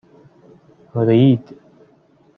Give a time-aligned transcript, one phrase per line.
[1.07, 1.45] رید